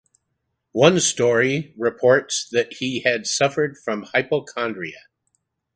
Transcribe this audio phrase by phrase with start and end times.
[0.71, 4.97] One news story reports that he had suffered from hypochondria.